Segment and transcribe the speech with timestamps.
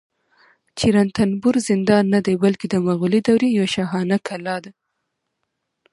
[0.77, 4.71] چې رنتنبور زندان نه دی، بلکې د مغولي دورې یوه شاهانه کلا ده